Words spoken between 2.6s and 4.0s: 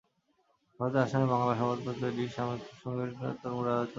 প্রসঙ্গ-এর সম্পাদক তৈমুর রাজা চৌধুরী।